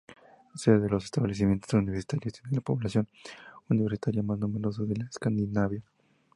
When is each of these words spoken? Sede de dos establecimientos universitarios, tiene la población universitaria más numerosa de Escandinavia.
Sede 0.55 0.79
de 0.81 0.87
dos 0.87 1.05
establecimientos 1.05 1.71
universitarios, 1.75 2.33
tiene 2.33 2.55
la 2.55 2.61
población 2.61 3.07
universitaria 3.69 4.23
más 4.23 4.39
numerosa 4.39 4.81
de 4.81 4.95
Escandinavia. 5.07 5.83